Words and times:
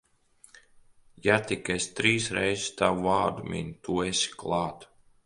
Ja 1.27 1.35
tik 1.51 1.69
es 1.75 1.85
trīs 1.99 2.29
reiz 2.37 2.65
tavu 2.79 3.05
vārdu 3.09 3.47
minu, 3.53 3.77
tu 3.89 4.01
esi 4.07 4.35
klāt. 4.45 4.89